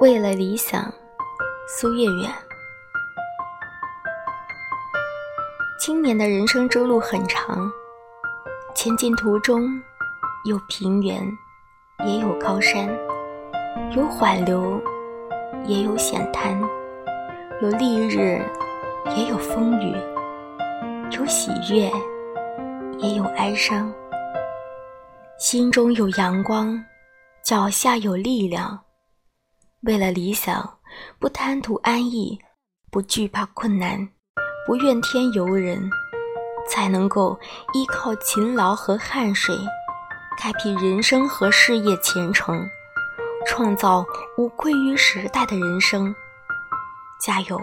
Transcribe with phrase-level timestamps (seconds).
[0.00, 0.92] 为了理想，
[1.66, 2.28] 苏月月。
[5.80, 7.68] 青年的人生之路很长，
[8.76, 9.68] 前进途中
[10.44, 11.20] 有平原，
[12.06, 12.88] 也有高山，
[13.96, 14.80] 有缓流，
[15.66, 16.56] 也有险滩，
[17.60, 18.40] 有丽日，
[19.16, 19.96] 也有风雨，
[21.10, 21.90] 有喜悦，
[22.98, 23.92] 也有哀伤。
[25.40, 26.80] 心中有阳光，
[27.42, 28.80] 脚下有力量。
[29.88, 30.78] 为了理想，
[31.18, 32.38] 不贪图安逸，
[32.90, 34.06] 不惧怕困难，
[34.66, 35.90] 不怨天尤人，
[36.68, 37.40] 才能够
[37.72, 39.56] 依靠勤劳和汗水，
[40.36, 42.68] 开辟人生和事业前程，
[43.46, 44.04] 创造
[44.36, 46.14] 无愧于时代的人生。
[47.18, 47.58] 加油！